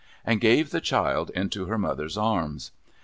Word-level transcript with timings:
—and 0.25 0.41
gave 0.41 0.71
the 0.71 0.81
child 0.81 1.29
into 1.35 1.65
her 1.67 1.77
mother's 1.77 2.17
arms. 2.17 2.71